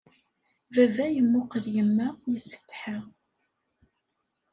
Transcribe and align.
Baba 0.73 1.05
yemmuqqel 1.15 1.65
yemma, 1.75 2.07
yessetḥa. 2.31 2.97